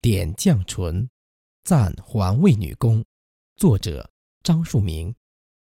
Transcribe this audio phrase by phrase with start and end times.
[0.00, 1.10] 点绛唇，
[1.64, 3.04] 赞环卫女工。
[3.56, 4.08] 作者：
[4.44, 5.12] 张树明。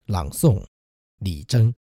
[0.05, 0.63] 朗诵：
[1.19, 1.75] 李征。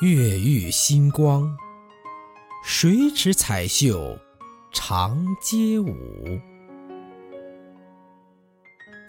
[0.00, 1.56] 月遇星光，
[2.64, 4.18] 水池彩绣
[4.72, 5.94] 长街舞。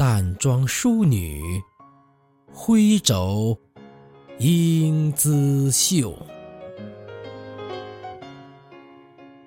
[0.07, 1.41] 淡妆淑女，
[2.53, 3.57] 挥肘
[4.37, 6.15] 英姿秀。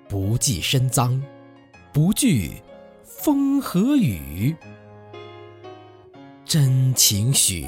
[0.09, 1.23] 不计身脏，
[1.93, 2.61] 不惧
[3.05, 4.53] 风和雨，
[6.43, 7.65] 真情许，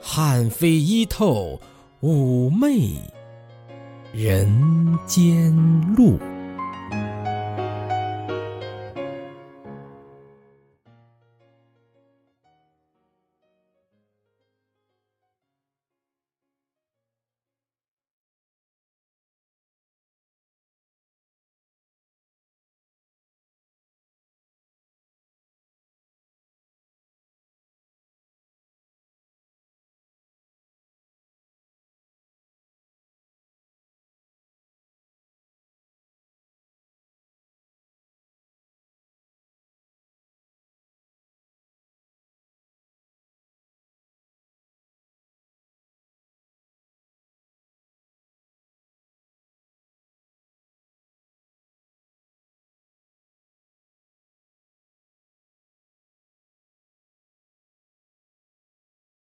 [0.00, 1.60] 汉妃衣透。
[2.00, 2.98] 妩媚
[4.14, 5.54] 人间
[5.94, 6.18] 路。